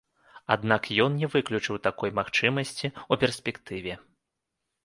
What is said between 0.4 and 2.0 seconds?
Аднак ён не выключыў